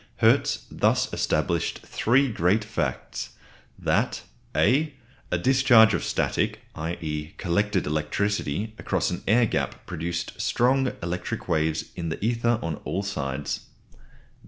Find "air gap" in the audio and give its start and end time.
9.27-9.85